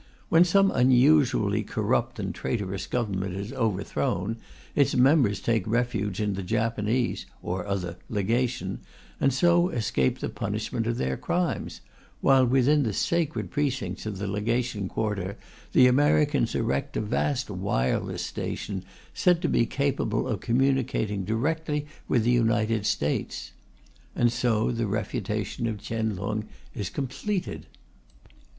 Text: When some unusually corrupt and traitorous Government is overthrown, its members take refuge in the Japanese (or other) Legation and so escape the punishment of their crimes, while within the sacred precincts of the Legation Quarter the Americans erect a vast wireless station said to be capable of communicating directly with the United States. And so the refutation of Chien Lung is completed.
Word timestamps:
When 0.29 0.43
some 0.43 0.71
unusually 0.71 1.61
corrupt 1.61 2.17
and 2.17 2.33
traitorous 2.33 2.87
Government 2.87 3.35
is 3.35 3.53
overthrown, 3.53 4.37
its 4.73 4.95
members 4.95 5.39
take 5.39 5.67
refuge 5.67 6.19
in 6.19 6.33
the 6.33 6.41
Japanese 6.41 7.27
(or 7.43 7.67
other) 7.67 7.97
Legation 8.09 8.79
and 9.19 9.31
so 9.31 9.69
escape 9.69 10.17
the 10.17 10.27
punishment 10.27 10.87
of 10.87 10.97
their 10.97 11.17
crimes, 11.17 11.81
while 12.19 12.47
within 12.47 12.81
the 12.81 12.93
sacred 12.93 13.51
precincts 13.51 14.07
of 14.07 14.17
the 14.17 14.25
Legation 14.25 14.89
Quarter 14.89 15.37
the 15.71 15.85
Americans 15.85 16.55
erect 16.55 16.97
a 16.97 17.01
vast 17.01 17.51
wireless 17.51 18.25
station 18.25 18.83
said 19.13 19.39
to 19.43 19.47
be 19.47 19.67
capable 19.67 20.27
of 20.27 20.39
communicating 20.41 21.25
directly 21.25 21.85
with 22.07 22.23
the 22.23 22.31
United 22.31 22.87
States. 22.87 23.51
And 24.15 24.31
so 24.31 24.71
the 24.71 24.87
refutation 24.87 25.67
of 25.67 25.77
Chien 25.77 26.15
Lung 26.15 26.45
is 26.73 26.89
completed. 26.89 27.67